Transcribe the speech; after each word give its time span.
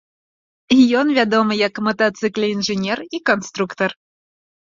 Ён 1.01 1.07
вядомы 1.17 1.53
як 1.67 1.73
матацыкле 1.87 2.49
інжынер 2.55 2.99
і 3.19 3.21
канструктар. 3.31 3.91